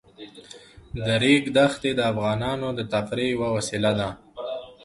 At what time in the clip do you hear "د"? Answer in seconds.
1.05-1.07, 1.95-1.99, 2.77-2.79